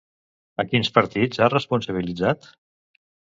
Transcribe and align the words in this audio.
A 0.63 0.63
quins 0.71 0.89
partits 0.95 1.43
ha 1.43 1.51
responsabilitzat? 1.55 2.49